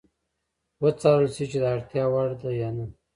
[0.83, 2.85] وڅارل شي چې د اړتیا وړ ده یا نه.